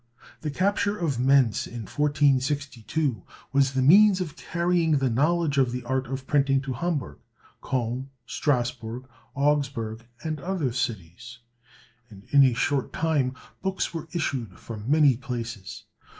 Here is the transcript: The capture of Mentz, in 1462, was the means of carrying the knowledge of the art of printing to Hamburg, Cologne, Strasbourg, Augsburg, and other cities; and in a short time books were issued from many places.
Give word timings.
The 0.39 0.49
capture 0.49 0.97
of 0.97 1.19
Mentz, 1.19 1.67
in 1.67 1.81
1462, 1.83 3.21
was 3.53 3.73
the 3.73 3.83
means 3.83 4.19
of 4.19 4.35
carrying 4.35 4.97
the 4.97 5.11
knowledge 5.11 5.59
of 5.59 5.71
the 5.71 5.83
art 5.83 6.07
of 6.07 6.25
printing 6.25 6.59
to 6.63 6.73
Hamburg, 6.73 7.19
Cologne, 7.61 8.09
Strasbourg, 8.25 9.03
Augsburg, 9.35 10.05
and 10.23 10.39
other 10.39 10.71
cities; 10.73 11.37
and 12.09 12.23
in 12.31 12.43
a 12.43 12.55
short 12.55 12.91
time 12.91 13.35
books 13.61 13.93
were 13.93 14.07
issued 14.11 14.57
from 14.57 14.89
many 14.89 15.17
places. 15.17 15.83